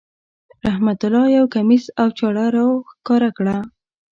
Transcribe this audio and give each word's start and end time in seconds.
رحمت 0.65 0.99
الله 1.05 1.25
یو 1.37 1.45
کمیس 1.55 1.85
او 2.01 2.07
چاړه 2.17 2.45
را 2.55 2.63
وښکاره 2.69 3.29
کړه. 3.37 3.57